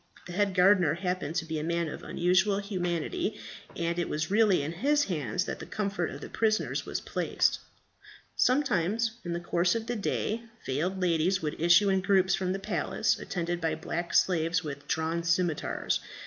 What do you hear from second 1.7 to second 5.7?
of unusual humanity, and it was really in his hands that the